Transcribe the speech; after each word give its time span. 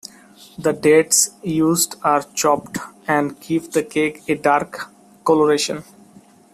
The 0.57 0.73
dates 0.73 1.29
used 1.43 1.93
are 2.01 2.23
chopped, 2.33 2.79
and 3.07 3.39
give 3.39 3.71
the 3.71 3.83
cake 3.83 4.23
a 4.27 4.33
dark 4.33 4.89
coloration. 5.23 5.83